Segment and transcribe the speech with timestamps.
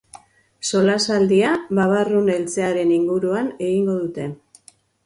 [0.69, 1.51] Solasaldia
[1.81, 4.33] babarrun eltzearen inguruan egingo dute.